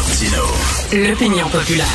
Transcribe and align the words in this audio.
Martino. 0.00 0.42
L'opinion 0.94 1.46
populaire. 1.50 1.86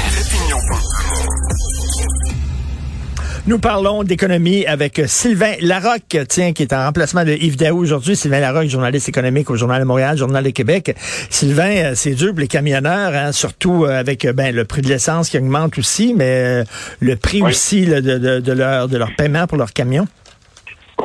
Nous 3.47 3.57
parlons 3.57 4.03
d'économie 4.03 4.63
avec 4.67 5.01
Sylvain 5.07 5.53
Larocque, 5.59 6.15
tiens, 6.29 6.53
qui 6.53 6.61
est 6.61 6.71
en 6.71 6.85
remplacement 6.85 7.23
de 7.23 7.31
Yves 7.31 7.57
Daou 7.57 7.79
aujourd'hui. 7.79 8.15
Sylvain 8.15 8.41
Larocque, 8.41 8.67
journaliste 8.67 9.09
économique 9.09 9.49
au 9.49 9.55
Journal 9.55 9.79
de 9.81 9.87
Montréal, 9.87 10.17
Journal 10.17 10.43
de 10.43 10.51
Québec. 10.51 10.95
Sylvain, 11.31 11.77
euh, 11.77 11.91
c'est 11.95 12.13
dur 12.13 12.29
pour 12.29 12.41
les 12.41 12.47
camionneurs, 12.47 13.15
hein, 13.15 13.31
surtout 13.31 13.85
euh, 13.85 13.99
avec 13.99 14.25
euh, 14.25 14.33
ben, 14.33 14.53
le 14.53 14.65
prix 14.65 14.83
de 14.83 14.87
l'essence 14.87 15.29
qui 15.29 15.39
augmente 15.39 15.79
aussi, 15.79 16.13
mais 16.13 16.63
le 16.99 17.15
prix 17.15 17.41
aussi 17.41 17.87
de, 17.87 18.01
de, 18.01 18.39
de, 18.39 18.51
leur, 18.51 18.87
de 18.87 18.97
leur 18.97 19.15
paiement 19.15 19.47
pour 19.47 19.57
leurs 19.57 19.73
camions. 19.73 20.07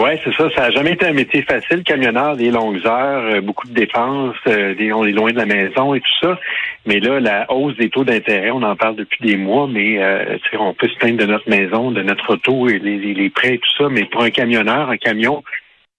Oui, 0.00 0.12
c'est 0.24 0.32
ça. 0.32 0.48
Ça 0.56 0.62
n'a 0.62 0.70
jamais 0.70 0.92
été 0.92 1.04
un 1.04 1.12
métier 1.12 1.42
facile, 1.42 1.82
camionneur, 1.82 2.34
des 2.34 2.50
longues 2.50 2.80
heures, 2.86 3.42
beaucoup 3.42 3.68
de 3.68 3.74
dépenses, 3.74 4.34
on 4.46 5.04
est 5.04 5.12
loin 5.12 5.30
de 5.30 5.36
la 5.36 5.44
maison 5.44 5.92
et 5.92 6.00
tout 6.00 6.18
ça. 6.22 6.38
Mais 6.86 7.00
là, 7.00 7.20
la 7.20 7.52
hausse 7.52 7.76
des 7.76 7.90
taux 7.90 8.04
d'intérêt, 8.04 8.50
on 8.50 8.62
en 8.62 8.76
parle 8.76 8.96
depuis 8.96 9.22
des 9.26 9.36
mois, 9.36 9.68
mais 9.68 10.02
euh, 10.02 10.38
on 10.58 10.72
peut 10.72 10.88
se 10.88 10.96
plaindre 10.96 11.18
de 11.18 11.26
notre 11.26 11.50
maison, 11.50 11.90
de 11.90 12.02
notre 12.02 12.32
auto 12.32 12.66
et 12.70 12.78
les, 12.78 13.28
prêts 13.28 13.56
et 13.56 13.58
tout 13.58 13.76
ça. 13.76 13.90
Mais 13.90 14.06
pour 14.06 14.22
un 14.22 14.30
camionneur, 14.30 14.88
un 14.88 14.96
camion, 14.96 15.44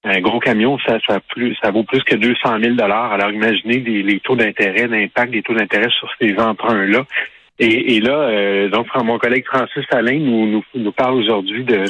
un 0.04 0.20
gros 0.20 0.40
camion, 0.40 0.80
ça, 0.80 0.98
ça, 1.08 1.20
plus, 1.20 1.56
ça 1.62 1.70
vaut 1.70 1.84
plus 1.84 2.04
que 2.04 2.16
200 2.16 2.59
000 2.59 2.81
Alors 2.81 3.31
imaginez 3.31 3.81
les, 3.81 4.20
taux 4.20 4.36
d'intérêt, 4.36 4.88
l'impact 4.88 5.31
des 5.31 5.44
taux 5.44 5.54
d'intérêt 5.54 5.90
sur 5.92 6.09
ces 6.20 6.36
emprunts-là. 6.40 7.06
Et, 7.59 8.00
là, 8.00 8.14
euh, 8.14 8.70
donc 8.70 8.88
mon 8.95 9.20
collègue 9.20 9.45
Francis 9.45 9.86
Alain 9.92 10.18
nous, 10.18 10.48
nous, 10.48 10.64
nous 10.73 10.92
parle 10.92 11.14
aujourd'hui 11.14 11.64
de, 11.64 11.86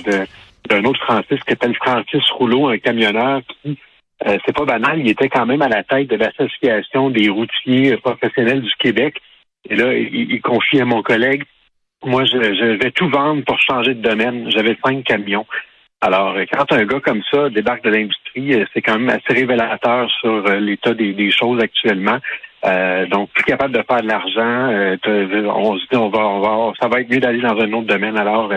d'un 0.70 0.84
autre 0.86 1.02
Francis 1.04 1.40
qui 1.40 1.50
s'appelle 1.50 1.76
Francis 1.76 2.30
Rouleau, 2.32 2.68
un 2.70 2.78
camionneur 2.78 3.42
qui 3.48 3.78
euh, 4.28 4.38
c'est 4.46 4.56
pas 4.56 4.66
banal, 4.66 5.00
il 5.00 5.10
était 5.10 5.30
quand 5.30 5.46
même 5.46 5.62
à 5.62 5.68
la 5.68 5.84
tête 5.84 6.08
de 6.08 6.16
l'Association 6.16 7.10
des 7.10 7.30
routiers 7.30 7.98
professionnels 7.98 8.62
du 8.62 8.74
Québec. 8.78 9.20
Et 9.70 9.76
là, 9.76 9.94
il, 9.94 10.42
confie 10.42 10.80
à 10.80 10.86
mon 10.86 11.02
collègue, 11.02 11.44
moi, 12.04 12.26
je, 12.26 12.78
vais 12.78 12.92
tout 12.92 13.10
vendre 13.10 13.44
pour 13.44 13.60
changer 13.60 13.94
de 13.94 14.02
domaine. 14.02 14.50
J'avais 14.52 14.78
cinq 14.84 15.04
camions. 15.04 15.46
Alors, 16.02 16.36
quand 16.52 16.72
un 16.72 16.86
gars 16.86 17.00
comme 17.00 17.22
ça 17.32 17.50
débarque 17.50 17.84
de 17.84 17.92
l'industrie, 17.92 18.54
euh, 18.54 18.66
c'est 18.74 18.82
quand 18.82 18.98
même 18.98 19.10
assez 19.10 19.40
révélateur 19.40 20.10
sur 20.20 20.48
euh, 20.48 20.60
l'état 20.60 20.94
des, 20.96 21.32
choses 21.32 21.62
actuellement. 21.62 22.18
donc, 23.12 23.30
plus 23.32 23.44
capable 23.44 23.76
de 23.76 23.84
faire 23.84 24.02
de 24.02 24.08
l'argent, 24.08 24.98
on 25.56 25.78
se 25.78 25.86
dit 25.92 25.98
on 25.98 26.10
va, 26.10 26.28
on 26.28 26.40
va, 26.42 26.74
ça 26.80 26.88
va 26.88 27.02
être 27.02 27.10
mieux 27.10 27.20
d'aller 27.20 27.42
dans 27.42 27.60
un 27.60 27.74
autre 27.74 27.88
domaine. 27.88 28.18
Alors, 28.18 28.52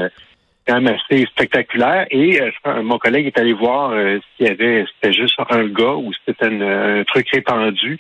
quand 0.67 0.81
même 0.81 0.95
assez 0.95 1.25
spectaculaire. 1.27 2.07
Et 2.11 2.41
euh, 2.41 2.83
mon 2.83 2.99
collègue 2.99 3.27
est 3.27 3.39
allé 3.39 3.53
voir 3.53 3.91
euh, 3.91 4.19
s'il 4.37 4.47
y 4.47 4.51
avait, 4.51 4.85
c'était 4.95 5.13
juste 5.13 5.39
un 5.51 5.67
gars 5.69 5.95
ou 5.95 6.13
c'était 6.27 6.47
un 6.47 7.05
truc 7.05 7.29
répandu. 7.31 7.99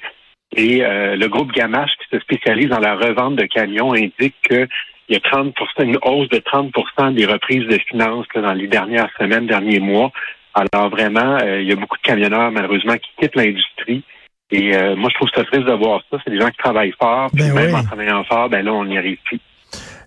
Et 0.56 0.84
euh, 0.84 1.16
le 1.16 1.28
groupe 1.28 1.52
Gamache, 1.52 1.90
qui 1.98 2.16
se 2.16 2.20
spécialise 2.20 2.68
dans 2.68 2.78
la 2.78 2.94
revente 2.94 3.36
de 3.36 3.44
camions, 3.44 3.92
indique 3.92 4.36
qu'il 4.48 4.68
y 5.08 5.16
a 5.16 5.20
30 5.20 5.54
une 5.80 5.98
hausse 6.02 6.28
de 6.28 6.38
30% 6.38 7.14
des 7.14 7.26
reprises 7.26 7.66
de 7.66 7.78
finances 7.88 8.26
dans 8.34 8.52
les 8.52 8.68
dernières 8.68 9.10
semaines, 9.18 9.46
derniers 9.46 9.80
mois. 9.80 10.12
Alors 10.54 10.88
vraiment, 10.90 11.38
il 11.38 11.68
y 11.68 11.72
a 11.72 11.76
beaucoup 11.76 11.96
de 11.96 12.02
camionneurs, 12.02 12.52
malheureusement, 12.52 12.94
qui 12.94 13.10
quittent 13.18 13.34
l'industrie. 13.34 14.04
Et 14.52 14.70
moi, 14.94 15.10
je 15.10 15.14
trouve 15.16 15.30
ça 15.34 15.42
triste 15.42 15.66
de 15.66 15.72
voir 15.72 16.00
ça. 16.08 16.18
C'est 16.22 16.30
des 16.30 16.38
gens 16.38 16.50
qui 16.50 16.58
travaillent 16.58 16.94
fort, 16.96 17.28
puis 17.34 17.42
ben 17.42 17.54
même 17.54 17.74
en 17.74 17.82
travaillant 17.82 18.22
fort, 18.22 18.48
ben 18.48 18.64
là, 18.64 18.72
on 18.72 18.84
n'y 18.84 18.96
arrive 18.96 19.18
plus. 19.24 19.40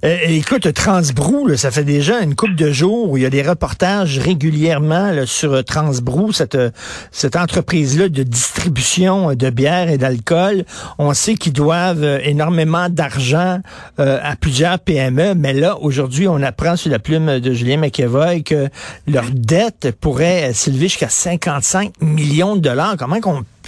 Euh, 0.06 0.18
écoute, 0.28 0.72
Transbrou, 0.74 1.56
ça 1.56 1.72
fait 1.72 1.84
déjà 1.84 2.22
une 2.22 2.36
couple 2.36 2.54
de 2.54 2.72
jours 2.72 3.10
où 3.10 3.18
il 3.18 3.24
y 3.24 3.26
a 3.26 3.32
des 3.32 3.42
reportages 3.42 4.20
régulièrement 4.20 5.12
sur 5.26 5.54
euh, 5.54 5.62
Transbrou, 5.64 6.32
cette, 6.32 6.54
euh, 6.54 6.70
cette 7.12 7.36
entreprise-là 7.36 8.08
de 8.08 8.22
distribution 8.22 9.34
de 9.34 9.50
bière 9.50 9.90
et 9.90 9.98
d'alcool. 9.98 10.66
On 11.00 11.14
sait 11.14 11.34
qu'ils 11.34 11.54
doivent 11.54 12.20
énormément 12.24 12.90
d'argent 12.90 13.60
à 13.98 14.36
plusieurs 14.36 14.80
PME, 14.80 15.34
mais 15.36 15.54
là, 15.54 15.78
aujourd'hui, 15.80 16.28
on 16.28 16.42
apprend 16.42 16.76
sur 16.76 16.92
la 16.92 17.00
plume 17.00 17.40
de 17.40 17.54
Julien 17.54 17.78
McEvoy 17.78 18.42
que 18.42 18.70
leur 19.08 19.26
dette 19.32 19.96
pourrait 20.00 20.54
s'élever 20.54 20.88
jusqu'à 20.88 21.10
55 21.10 21.94
millions 22.02 22.56
de 22.56 22.62
dollars. 22.62 22.96
Comment, 22.98 23.20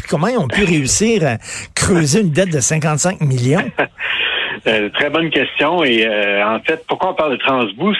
comment 0.07 0.27
ils 0.27 0.37
ont 0.37 0.47
pu 0.47 0.63
réussir 0.63 1.25
à 1.25 1.37
creuser 1.73 2.21
une 2.21 2.31
dette 2.31 2.51
de 2.51 2.59
55 2.59 3.21
millions? 3.21 3.63
Euh, 4.67 4.89
très 4.89 5.09
bonne 5.09 5.29
question. 5.29 5.83
Et 5.83 6.05
euh, 6.05 6.45
en 6.45 6.59
fait, 6.59 6.83
pourquoi 6.87 7.11
on 7.11 7.13
parle 7.13 7.31
de 7.33 7.37
Transbrou? 7.37 7.93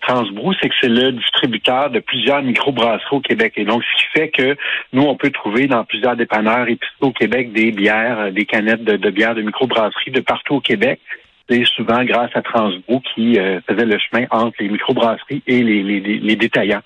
Transbrou, 0.00 0.52
c'est 0.60 0.68
que 0.68 0.74
c'est 0.80 0.88
le 0.88 1.12
distributeur 1.12 1.90
de 1.90 2.00
plusieurs 2.00 2.42
microbrasseries 2.42 3.16
au 3.16 3.20
Québec. 3.20 3.54
Et 3.56 3.64
donc, 3.64 3.82
ce 3.82 4.02
qui 4.02 4.10
fait 4.12 4.28
que 4.28 4.56
nous, 4.92 5.02
on 5.02 5.16
peut 5.16 5.30
trouver 5.30 5.66
dans 5.66 5.84
plusieurs 5.84 6.16
dépanneurs 6.16 6.68
et 6.68 6.78
au 7.00 7.12
Québec 7.12 7.52
des 7.52 7.70
bières, 7.72 8.18
euh, 8.18 8.30
des 8.30 8.44
canettes 8.44 8.84
de, 8.84 8.96
de 8.96 9.10
bières 9.10 9.34
de 9.34 9.42
microbrasseries 9.42 10.10
de 10.10 10.20
partout 10.20 10.56
au 10.56 10.60
Québec. 10.60 11.00
C'est 11.48 11.64
souvent 11.64 12.04
grâce 12.04 12.30
à 12.34 12.42
Transbrou 12.42 13.00
qui 13.14 13.38
faisait 13.66 13.86
le 13.86 13.98
chemin 13.98 14.26
entre 14.30 14.56
les 14.60 14.68
microbrasseries 14.68 15.42
et 15.46 15.62
les 15.62 16.36
détaillants. 16.36 16.82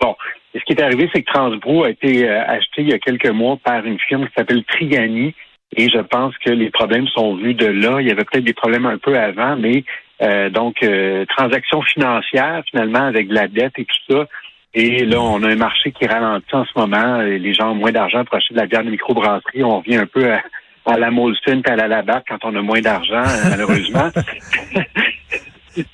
Bon, 0.00 0.16
et 0.54 0.58
ce 0.58 0.64
qui 0.64 0.72
est 0.72 0.80
arrivé, 0.80 1.10
c'est 1.12 1.20
que 1.20 1.30
Transbrou 1.30 1.84
a 1.84 1.90
été 1.90 2.26
acheté 2.26 2.80
il 2.80 2.88
y 2.88 2.94
a 2.94 2.98
quelques 2.98 3.28
mois 3.28 3.58
par 3.62 3.84
une 3.84 3.98
firme 3.98 4.26
qui 4.26 4.32
s'appelle 4.34 4.64
Trigani, 4.64 5.34
et 5.74 5.88
je 5.88 5.98
pense 5.98 6.34
que 6.38 6.50
les 6.50 6.70
problèmes 6.70 7.08
sont 7.08 7.36
venus 7.36 7.56
de 7.56 7.66
là. 7.66 8.00
Il 8.00 8.06
y 8.06 8.10
avait 8.10 8.24
peut-être 8.24 8.44
des 8.44 8.54
problèmes 8.54 8.86
un 8.86 8.98
peu 8.98 9.18
avant, 9.18 9.56
mais 9.56 9.84
euh, 10.22 10.48
donc 10.48 10.76
euh, 10.82 11.24
transactions 11.36 11.82
financières 11.82 12.62
finalement 12.70 13.06
avec 13.06 13.28
de 13.28 13.34
la 13.34 13.48
dette 13.48 13.72
et 13.78 13.84
tout 13.84 14.14
ça. 14.14 14.26
Et 14.74 15.04
là, 15.04 15.20
on 15.20 15.42
a 15.42 15.48
un 15.48 15.56
marché 15.56 15.90
qui 15.90 16.06
ralentit 16.06 16.54
en 16.54 16.64
ce 16.64 16.78
moment. 16.78 17.18
Les 17.22 17.54
gens 17.54 17.70
ont 17.70 17.74
moins 17.74 17.92
d'argent 17.92 18.24
pour 18.24 18.36
acheter 18.36 18.54
de 18.54 18.60
la 18.60 18.66
bière 18.66 18.84
de 18.84 18.90
microbrasserie. 18.90 19.64
On 19.64 19.78
revient 19.78 19.96
un 19.96 20.06
peu 20.06 20.30
à, 20.30 20.98
la 20.98 21.10
Molson 21.10 21.62
et 21.66 21.70
à 21.70 21.76
la 21.76 21.88
Labatt 21.88 22.24
quand 22.28 22.44
on 22.44 22.54
a 22.54 22.60
moins 22.60 22.80
d'argent, 22.80 23.24
euh, 23.24 23.50
malheureusement. 23.50 24.10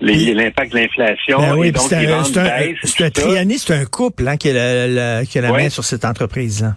L'impact 0.01 0.73
de 0.73 0.79
l'inflation. 0.79 1.39
Ben 1.39 1.57
oui, 1.57 1.73
c'est 1.75 2.07
un, 2.07 2.21
un, 2.21 3.11
Triani, 3.11 3.59
c'est 3.59 3.75
un 3.75 3.85
couple 3.85 4.29
hein, 4.29 4.37
qui 4.37 4.49
a 4.51 4.87
la, 4.87 5.25
qui 5.25 5.39
a 5.39 5.43
la 5.43 5.51
main 5.51 5.69
sur 5.71 5.83
cette 5.83 6.05
entreprise-là. 6.05 6.75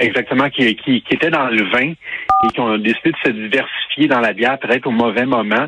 Exactement, 0.00 0.48
qui, 0.48 0.74
qui, 0.76 1.02
qui, 1.02 1.14
était 1.14 1.28
dans 1.28 1.48
le 1.48 1.62
vin 1.64 1.92
et 1.92 2.48
qui 2.54 2.60
ont 2.60 2.78
décidé 2.78 3.12
de 3.12 3.16
se 3.22 3.30
diversifier 3.30 4.08
dans 4.08 4.20
la 4.20 4.32
bière, 4.32 4.58
peut-être 4.58 4.86
au 4.86 4.90
mauvais 4.90 5.26
moment. 5.26 5.66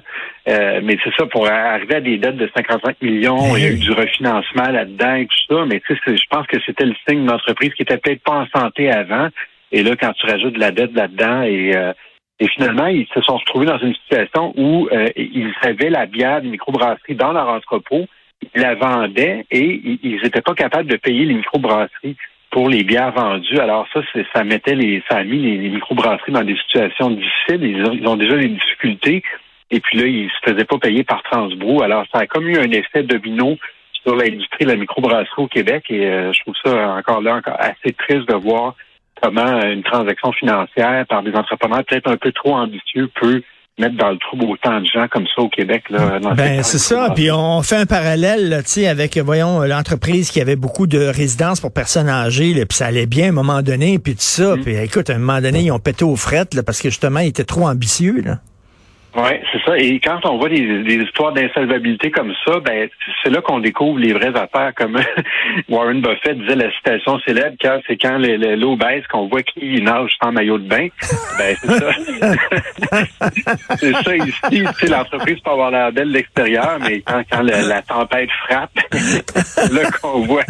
Euh, 0.49 0.81
mais 0.83 0.97
c'est 1.05 1.15
ça, 1.17 1.27
pour 1.27 1.47
arriver 1.47 1.97
à 1.97 2.01
des 2.01 2.17
dettes 2.17 2.39
de 2.39 2.51
55 2.57 2.97
millions, 3.03 3.55
il 3.57 3.63
y 3.63 3.67
a 3.67 3.71
eu 3.71 3.79
du 3.79 3.93
refinancement 3.93 4.69
là-dedans 4.69 5.17
et 5.17 5.27
tout 5.27 5.55
ça. 5.55 5.67
Mais 5.67 5.81
tu 5.87 5.95
sais, 5.95 6.17
je 6.17 6.27
pense 6.31 6.47
que 6.47 6.57
c'était 6.65 6.87
le 6.87 6.95
signe 7.07 7.21
d'une 7.21 7.31
entreprise 7.31 7.75
qui 7.75 7.83
était 7.83 7.99
peut-être 7.99 8.23
pas 8.23 8.47
en 8.47 8.47
santé 8.59 8.91
avant. 8.91 9.29
Et 9.71 9.83
là, 9.83 9.97
quand 10.01 10.13
tu 10.15 10.27
rajoutes 10.27 10.55
de 10.55 10.61
la 10.61 10.71
dette 10.71 10.95
là-dedans 10.95 11.43
et 11.43 11.77
euh, 11.77 11.93
et 12.41 12.49
finalement, 12.49 12.87
ils 12.87 13.07
se 13.15 13.21
sont 13.21 13.37
retrouvés 13.37 13.67
dans 13.67 13.79
une 13.79 13.95
situation 13.95 14.53
où 14.57 14.89
euh, 14.91 15.07
ils 15.15 15.53
avaient 15.63 15.91
la 15.91 16.07
bière 16.07 16.43
des 16.43 16.49
microbrasseries 16.49 17.15
dans 17.15 17.33
leur 17.33 17.49
entrepôt, 17.49 18.07
ils 18.43 18.61
la 18.61 18.75
vendaient 18.75 19.47
et 19.53 19.81
ils 20.03 20.21
n'étaient 20.21 20.41
pas 20.41 20.55
capables 20.55 20.91
de 20.91 20.97
payer 20.97 21.25
les 21.25 21.35
microbrasseries 21.35 22.17
pour 22.53 22.69
les 22.69 22.85
bières 22.85 23.13
vendues. 23.13 23.59
Alors 23.59 23.89
ça, 23.93 24.01
ça 24.33 24.45
mettait 24.45 24.77
les, 24.77 25.03
ça 25.11 25.17
a 25.17 25.25
mis 25.25 25.39
les, 25.39 25.71
microbrasseries 25.71 26.33
dans 26.33 26.45
des 26.45 26.57
situations 26.57 27.11
difficiles. 27.11 27.65
Ils 27.65 28.07
ont, 28.07 28.17
déjà 28.17 28.37
des 28.37 28.51
difficultés. 28.51 29.25
Et 29.71 29.81
puis 29.81 29.99
là, 29.99 30.07
ils 30.07 30.31
se 30.31 30.51
faisaient 30.51 30.67
pas 30.67 30.79
payer 30.79 31.03
par 31.03 31.23
Transbrou. 31.23 31.83
Alors 31.83 32.05
ça 32.13 32.21
a 32.21 32.27
comme 32.27 32.47
eu 32.47 32.59
un 32.59 32.71
effet 32.71 33.03
domino 33.03 33.57
sur 34.03 34.15
l'industrie 34.15 34.67
de 34.67 34.71
la 34.71 34.77
microbrasserie 34.77 35.43
au 35.43 35.49
Québec. 35.49 35.87
Et 35.89 36.07
euh, 36.07 36.33
je 36.33 36.41
trouve 36.43 36.55
ça 36.63 36.91
encore 36.91 37.23
là 37.23 37.37
encore 37.37 37.57
assez 37.59 37.95
triste 37.95 38.29
de 38.29 38.35
voir 38.35 38.75
comment 39.21 39.63
une 39.63 39.83
transaction 39.83 40.33
financière 40.33 41.07
par 41.07 41.23
des 41.23 41.35
entrepreneurs 41.35 41.85
peut-être 41.85 42.11
un 42.11 42.19
peu 42.19 42.33
trop 42.33 42.55
ambitieux 42.55 43.09
peut 43.15 43.43
mettre 43.83 43.97
dans 43.97 44.11
le 44.11 44.19
trou 44.19 44.39
autant 44.53 44.81
de 44.81 44.87
gens 44.87 45.09
comme 45.09 45.27
ça 45.35 45.43
au 45.43 45.49
Québec. 45.49 45.85
Là, 45.91 46.21
ben, 46.37 46.63
c'est 46.63 46.79
ça. 46.79 47.11
Puis 47.15 47.31
on 47.31 47.63
fait 47.63 47.77
un 47.77 47.87
parallèle 47.87 48.63
sais, 48.65 48.87
avec, 48.87 49.19
voyons, 49.19 49.63
l'entreprise 49.63 50.31
qui 50.31 50.41
avait 50.41 50.57
beaucoup 50.57 50.87
de 50.87 50.99
résidences 50.99 51.61
pour 51.61 51.73
personnes 51.73 52.09
âgées, 52.09 52.55
puis 52.67 52.77
ça 52.77 52.87
allait 52.87 53.07
bien 53.07 53.27
à 53.27 53.29
un 53.29 53.33
moment 53.33 53.63
donné, 53.63 53.99
puis 53.99 54.15
tout 54.15 54.21
ça. 54.21 54.57
Mm. 54.57 54.63
Puis 54.63 54.77
écoute, 54.77 55.11
à 55.11 55.15
un 55.15 55.19
moment 55.19 55.41
donné, 55.41 55.63
ils 55.63 55.73
ont 55.73 55.79
pété 55.79 56.05
aux 56.05 56.17
frettes 56.17 56.55
là, 56.55 56.63
parce 56.63 56.81
que 56.81 56.91
justement, 56.91 57.21
ils 57.21 57.29
étaient 57.29 57.45
trop 57.45 57.67
ambitieux. 57.67 58.23
Là. 58.25 58.39
Oui, 59.15 59.31
c'est 59.53 59.63
ça. 59.65 59.77
Et 59.77 60.01
quand 60.01 60.21
on 60.25 60.39
voit 60.39 60.49
des, 60.49 60.57
histoires 60.57 61.33
d'insolvabilité 61.33 62.11
comme 62.11 62.33
ça, 62.47 62.61
ben 62.61 62.89
c'est 63.23 63.29
là 63.29 63.43
qu'on 63.43 63.59
découvre 63.61 63.99
les 63.99 64.15
vraies 64.15 64.35
affaires. 64.35 64.73
Comme 64.75 64.99
Warren 65.69 66.01
Buffett 66.01 66.39
disait 66.39 66.57
la 66.57 66.73
citation 66.73 67.19
célèbre, 67.21 67.57
car 67.61 67.81
c'est 67.87 67.99
quand 67.99 68.17
l'eau 68.17 68.77
baisse 68.77 69.07
qu'on 69.09 69.29
voit 69.29 69.43
qui 69.43 69.83
nage 69.83 70.13
sans 70.23 70.33
maillot 70.33 70.59
de 70.59 70.67
bain. 70.67 70.89
Ben 71.37 71.55
c'est 71.61 71.79
ça. 71.79 71.91
c'est 73.79 73.93
ça 73.93 74.17
ici. 74.17 74.65
L'entreprise 74.89 75.41
peut 75.41 75.51
avoir 75.51 75.71
l'air 75.71 75.93
belle 75.93 76.09
de 76.09 76.15
l'extérieur, 76.15 76.79
mais 76.81 77.03
quand, 77.03 77.23
quand 77.31 77.43
la, 77.43 77.83
tempête 77.83 78.31
frappe, 78.47 78.79
là 79.73 79.91
qu'on 80.01 80.21
voit 80.21 80.45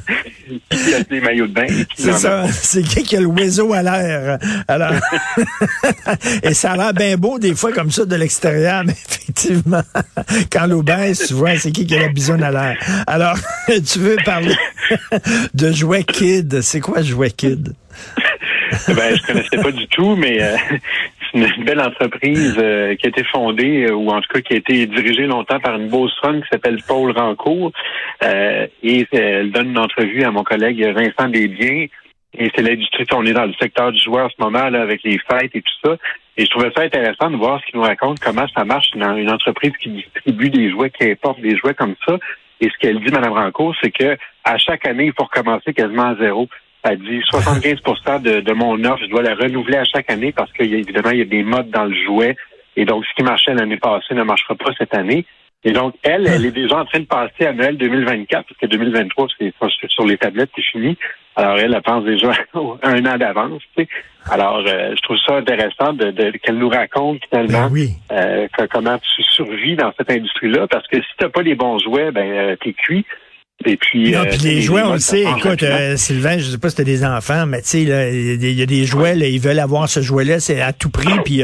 qui 0.70 0.94
a 0.94 1.02
des 1.02 1.20
maillots 1.20 1.48
de 1.48 1.52
bain. 1.52 1.66
C'est 1.96 2.12
ça. 2.12 2.46
C'est 2.46 2.82
qui 2.82 3.02
qui 3.02 3.16
a 3.16 3.20
le 3.20 3.26
oiseau 3.26 3.72
à 3.72 3.82
l'air. 3.82 4.38
Alors, 4.68 4.92
et 6.44 6.54
ça 6.54 6.72
a 6.72 6.76
l'air 6.76 6.94
bien 6.94 7.16
beau 7.16 7.40
des 7.40 7.54
fois 7.56 7.72
comme 7.72 7.90
ça 7.90 8.04
de 8.04 8.14
l'extérieur 8.14 8.51
mais 8.52 8.92
effectivement, 8.92 9.82
quand 10.50 10.66
l'eau 10.66 10.82
baisse, 10.82 11.28
tu 11.28 11.34
vois, 11.34 11.56
c'est 11.56 11.72
qui 11.72 11.86
qui 11.86 11.96
a 11.96 12.02
la 12.02 12.08
bisonne 12.08 12.42
à 12.42 12.50
l'air. 12.50 12.78
Alors, 13.06 13.36
tu 13.68 13.98
veux 13.98 14.16
parler 14.24 14.54
de 15.54 15.72
Jouet 15.72 16.04
Kid. 16.04 16.60
C'est 16.60 16.80
quoi 16.80 17.02
Jouet 17.02 17.30
Kid? 17.30 17.74
ben, 18.88 19.16
je 19.16 19.26
connaissais 19.26 19.58
pas 19.62 19.70
du 19.70 19.86
tout, 19.88 20.16
mais 20.16 20.38
c'est 21.32 21.38
une 21.56 21.64
belle 21.64 21.80
entreprise 21.80 22.54
qui 22.54 23.06
a 23.06 23.08
été 23.08 23.24
fondée, 23.24 23.90
ou 23.90 24.08
en 24.10 24.20
tout 24.20 24.28
cas 24.32 24.40
qui 24.40 24.54
a 24.54 24.56
été 24.56 24.86
dirigée 24.86 25.26
longtemps 25.26 25.60
par 25.60 25.76
une 25.76 25.88
beau 25.88 26.08
femme 26.22 26.40
qui 26.42 26.48
s'appelle 26.50 26.78
Paul 26.86 27.12
Rancourt. 27.12 27.72
et 28.22 29.06
elle 29.12 29.52
donne 29.52 29.70
une 29.70 29.78
entrevue 29.78 30.24
à 30.24 30.30
mon 30.30 30.42
collègue 30.42 30.82
Vincent 30.94 31.28
Desbiens. 31.28 31.86
Et 32.38 32.50
c'est 32.54 32.62
l'industrie, 32.62 33.04
on 33.12 33.26
est 33.26 33.34
dans 33.34 33.44
le 33.44 33.52
secteur 33.60 33.92
du 33.92 34.00
joueur 34.00 34.26
en 34.26 34.30
ce 34.30 34.42
moment, 34.42 34.68
là, 34.70 34.80
avec 34.82 35.02
les 35.02 35.18
fêtes 35.18 35.50
et 35.54 35.62
tout 35.62 35.88
ça. 35.88 35.96
Et 36.36 36.46
je 36.46 36.50
trouvais 36.50 36.72
ça 36.74 36.82
intéressant 36.82 37.30
de 37.30 37.36
voir 37.36 37.60
ce 37.60 37.66
qu'il 37.66 37.78
nous 37.78 37.86
raconte, 37.86 38.20
comment 38.20 38.46
ça 38.54 38.64
marche 38.64 38.90
dans 38.92 39.16
une 39.16 39.30
entreprise 39.30 39.72
qui 39.78 39.90
distribue 39.90 40.48
des 40.48 40.70
jouets, 40.70 40.90
qui 40.90 41.10
importe 41.10 41.40
des 41.40 41.56
jouets 41.56 41.74
comme 41.74 41.94
ça. 42.06 42.18
Et 42.60 42.70
ce 42.70 42.78
qu'elle 42.78 43.00
dit, 43.00 43.12
Mme 43.12 43.32
Rancourt, 43.32 43.74
c'est 43.82 43.90
que 43.90 44.16
à 44.44 44.56
chaque 44.56 44.86
année, 44.86 45.06
il 45.06 45.12
faut 45.12 45.24
recommencer 45.24 45.74
quasiment 45.74 46.08
à 46.08 46.14
zéro. 46.14 46.48
Elle 46.84 47.00
dit 47.00 47.20
75 47.30 48.22
de, 48.22 48.40
de 48.40 48.52
mon 48.52 48.82
offre, 48.84 49.04
je 49.04 49.10
dois 49.10 49.22
la 49.22 49.34
renouveler 49.34 49.76
à 49.76 49.84
chaque 49.84 50.10
année 50.10 50.32
parce 50.32 50.50
qu'évidemment, 50.52 51.10
il 51.10 51.18
y 51.18 51.22
a 51.22 51.26
des 51.26 51.42
modes 51.42 51.70
dans 51.70 51.84
le 51.84 51.94
jouet. 52.04 52.36
Et 52.76 52.86
donc, 52.86 53.04
ce 53.04 53.14
qui 53.14 53.22
marchait 53.22 53.52
l'année 53.52 53.76
passée 53.76 54.14
ne 54.14 54.22
marchera 54.22 54.54
pas 54.54 54.72
cette 54.78 54.94
année. 54.94 55.26
Et 55.64 55.72
donc, 55.72 55.94
elle, 56.02 56.26
elle 56.26 56.46
est 56.46 56.52
déjà 56.52 56.78
en 56.78 56.84
train 56.84 57.00
de 57.00 57.04
passer 57.04 57.46
à 57.46 57.52
Noël 57.52 57.76
2024, 57.76 58.46
parce 58.46 58.58
que 58.58 58.66
2023, 58.66 59.28
c'est 59.38 59.90
sur 59.90 60.06
les 60.06 60.16
tablettes, 60.16 60.50
c'est 60.56 60.62
fini. 60.62 60.96
Alors, 61.36 61.58
elle, 61.58 61.74
elle 61.74 61.82
pense 61.82 62.04
déjà 62.04 62.32
un 62.82 63.06
an 63.06 63.18
d'avance. 63.18 63.62
Tu 63.76 63.84
sais. 63.84 63.88
Alors, 64.30 64.62
euh, 64.66 64.94
je 64.96 65.02
trouve 65.02 65.16
ça 65.26 65.36
intéressant 65.36 65.92
de, 65.94 66.10
de 66.10 66.30
qu'elle 66.38 66.58
nous 66.58 66.68
raconte 66.68 67.20
finalement 67.28 67.68
ben 67.70 67.88
euh, 68.12 68.46
comment 68.70 68.98
tu 68.98 69.22
survis 69.22 69.76
dans 69.76 69.92
cette 69.98 70.10
industrie-là, 70.10 70.66
parce 70.68 70.86
que 70.86 70.96
si 70.96 71.08
tu 71.18 71.24
n'as 71.24 71.30
pas 71.30 71.42
les 71.42 71.54
bons 71.54 71.78
jouets, 71.78 72.12
ben 72.12 72.30
euh, 72.30 72.56
t'es 72.62 72.72
cuit. 72.72 73.04
Et 73.64 73.76
puis, 73.76 74.10
non, 74.10 74.24
puis 74.24 74.38
les, 74.38 74.60
jouets, 74.60 74.82
on 74.82 74.94
le 74.94 74.98
sait. 74.98 75.22
Écoute, 75.22 75.64
Sylvain, 75.96 76.36
je 76.36 76.50
sais 76.50 76.58
pas 76.58 76.68
si 76.68 76.76
t'as 76.76 76.82
des 76.82 77.04
enfants, 77.04 77.46
mais 77.46 77.62
tu 77.62 77.68
sais, 77.68 77.82
il 77.82 78.58
y, 78.58 78.62
a 78.62 78.66
des 78.66 78.84
jouets, 78.84 79.14
là, 79.14 79.28
ils 79.28 79.38
veulent 79.38 79.60
avoir 79.60 79.88
ce 79.88 80.00
jouet-là, 80.00 80.40
c'est 80.40 80.60
à 80.60 80.72
tout 80.72 80.90
prix. 80.90 81.12
Puis 81.24 81.42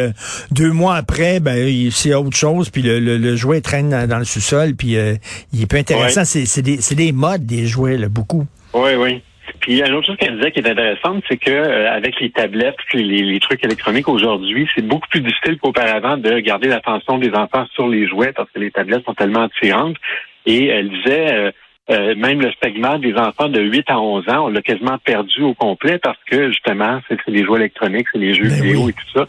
deux 0.50 0.73
mois 0.73 0.96
après, 0.96 1.38
ben 1.38 1.91
c'est 1.93 2.14
autre 2.14 2.37
chose. 2.37 2.70
Puis 2.70 2.82
le, 2.82 2.99
le, 2.99 3.37
jouet 3.37 3.61
traîne 3.61 3.91
dans, 4.08 4.19
le 4.19 4.25
sous-sol. 4.25 4.75
Puis 4.75 4.96
il 5.52 5.62
est 5.62 5.67
peu 5.70 5.76
intéressant. 5.76 6.25
C'est 6.25 6.62
des, 6.62 6.79
des 6.79 7.12
modes 7.12 7.46
des 7.46 7.67
jouets, 7.67 7.96
là, 7.96 8.08
beaucoup. 8.08 8.46
Oui, 8.75 8.96
oui. 8.99 9.23
Puis 9.69 9.81
une 9.81 9.93
autre 9.93 10.06
chose 10.06 10.17
qu'elle 10.17 10.37
disait 10.37 10.50
qui 10.50 10.61
est 10.61 10.70
intéressante, 10.70 11.23
c'est 11.29 11.37
que 11.37 11.50
euh, 11.50 11.93
avec 11.93 12.19
les 12.20 12.31
tablettes, 12.31 12.79
les, 12.94 13.03
les 13.05 13.38
trucs 13.38 13.62
électroniques 13.62 14.09
aujourd'hui, 14.09 14.67
c'est 14.75 14.81
beaucoup 14.81 15.06
plus 15.09 15.20
difficile 15.20 15.59
qu'auparavant 15.59 16.17
de 16.17 16.38
garder 16.38 16.69
l'attention 16.69 17.19
des 17.19 17.35
enfants 17.35 17.67
sur 17.75 17.87
les 17.87 18.09
jouets 18.09 18.32
parce 18.32 18.50
que 18.50 18.61
les 18.61 18.70
tablettes 18.70 19.05
sont 19.05 19.12
tellement 19.12 19.43
attirantes. 19.43 19.99
Et 20.47 20.69
elle 20.69 20.88
disait 20.88 21.35
euh, 21.35 21.50
euh, 21.91 22.15
même 22.17 22.41
le 22.41 22.50
segment 22.65 22.99
des 22.99 23.12
enfants 23.12 23.50
de 23.50 23.61
8 23.61 23.91
à 23.91 24.00
11 24.00 24.29
ans, 24.31 24.47
on 24.47 24.49
l'a 24.49 24.62
quasiment 24.62 24.97
perdu 25.05 25.43
au 25.43 25.53
complet 25.53 25.99
parce 25.99 26.19
que 26.31 26.49
justement, 26.49 27.03
c'est 27.06 27.19
les 27.26 27.44
jouets 27.44 27.59
électroniques, 27.59 28.06
c'est 28.11 28.19
les 28.19 28.32
jeux 28.32 28.49
ben 28.49 28.62
vidéo 28.62 28.88
et 28.88 28.94
tout 28.94 29.19
ça. 29.19 29.26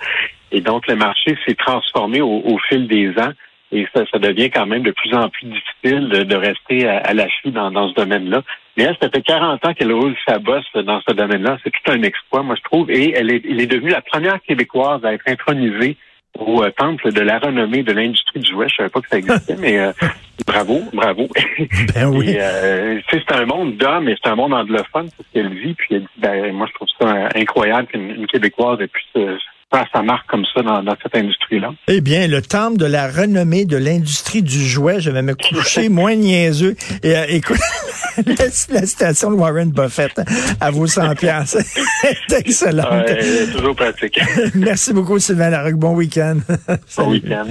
Et 0.53 0.62
donc 0.62 0.88
le 0.88 0.95
marché 0.95 1.38
s'est 1.45 1.56
transformé 1.56 2.21
au, 2.21 2.57
fil 2.69 2.88
des 2.88 3.09
ans. 3.09 3.33
Et 3.71 3.86
ça, 3.94 4.04
ça 4.12 4.18
devient 4.18 4.50
quand 4.50 4.66
même 4.66 4.81
de 4.81 4.92
plus 4.92 5.13
en 5.13 5.30
plus 5.30 5.48
difficile 5.48 6.10
de, 6.10 6.36
rester 6.36 6.88
à, 6.88 6.98
à 6.98 7.13
l'affût 7.13 7.51
dans, 7.51 7.69
dans 7.69 7.89
ce 7.89 7.94
domaine-là. 7.94 8.42
Mais 8.77 8.86
elle, 8.86 8.98
ça 9.01 9.10
fait 9.10 9.21
40 9.21 9.66
ans 9.66 9.74
qu'elle 9.74 9.92
roule 9.92 10.16
sa 10.27 10.39
bosse 10.39 10.66
dans 10.74 11.01
ce 11.07 11.13
domaine-là. 11.13 11.57
C'est 11.63 11.71
tout 11.71 11.92
un 11.92 12.01
exploit, 12.01 12.42
moi, 12.42 12.56
je 12.56 12.63
trouve. 12.63 12.89
Et 12.89 13.13
elle 13.16 13.31
est, 13.31 13.44
elle 13.45 13.62
est 13.62 13.68
devenue 13.68 13.92
la 13.92 14.01
première 14.01 14.42
Québécoise 14.42 15.04
à 15.06 15.13
être 15.13 15.27
intronisée 15.27 15.98
au 16.38 16.63
euh, 16.63 16.71
temple 16.71 17.12
de 17.12 17.21
la 17.21 17.39
renommée 17.39 17.83
de 17.83 17.92
l'industrie 17.92 18.39
du 18.39 18.50
jouet. 18.50 18.68
Je 18.69 18.75
savais 18.75 18.89
pas 18.89 19.01
que 19.01 19.10
ça 19.10 19.18
existait, 19.18 19.56
mais 19.57 19.80
euh, 19.80 19.92
bravo, 20.48 20.81
bravo. 20.94 21.27
Ben 21.94 22.07
oui. 22.07 22.36
Euh, 22.38 23.00
c'est 23.10 23.31
un 23.31 23.45
monde 23.45 23.77
d'hommes 23.77 24.10
et 24.10 24.15
c'est 24.22 24.30
un 24.30 24.36
monde 24.36 24.54
anglophone, 24.54 25.10
c'est 25.10 25.24
ce 25.27 25.33
qu'elle 25.33 25.54
vit. 25.54 25.74
Puis 25.74 25.95
elle 25.95 26.01
dit, 26.01 26.07
ben, 26.18 26.54
moi, 26.54 26.68
je 26.68 26.74
trouve 26.74 26.88
ça 27.00 27.30
incroyable 27.36 27.88
qu'une 27.88 28.27
Québécoise 28.27 28.80
ait 28.81 28.88
pu 28.88 29.01
se 29.13 29.38
faire 29.71 29.86
sa 29.94 30.01
marque 30.01 30.27
comme 30.30 30.45
ça 30.54 30.62
dans, 30.62 30.95
cette 31.01 31.16
industrie-là. 31.16 31.71
Eh 31.88 32.01
bien, 32.01 32.27
le 32.27 32.42
temple 32.42 32.77
de 32.77 32.86
la 32.86 33.07
renommée 33.07 33.66
de 33.66 33.77
l'industrie 33.77 34.42
du 34.42 34.66
jouet, 34.66 35.00
je 35.00 35.12
vais 35.12 35.21
me 35.21 35.36
coucher 35.36 35.89
moins 35.89 36.16
niaiseux. 36.16 36.75
Et 37.04 37.16
euh, 37.16 37.25
écoute, 37.30 37.60
la, 38.25 38.86
citation 38.86 39.31
de 39.31 39.36
Warren 39.36 39.71
Buffett 39.71 40.21
à 40.60 40.71
vos 40.71 40.88
100 40.88 41.16
pièces 41.16 41.56
est 42.04 42.33
excellente. 42.33 43.06
toujours 43.56 43.75
pratique. 43.75 44.19
Merci 44.56 44.94
beaucoup, 44.94 45.19
Sylvain 45.19 45.50
Larocque. 45.50 45.75
Bon 45.75 45.94
week-end. 45.95 46.38
Bon 46.98 47.12
week-end. 47.12 47.45